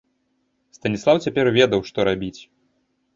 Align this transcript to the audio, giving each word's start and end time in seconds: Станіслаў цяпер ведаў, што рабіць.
Станіслаў 0.77 1.19
цяпер 1.25 1.45
ведаў, 1.57 1.83
што 1.91 2.07
рабіць. 2.09 2.41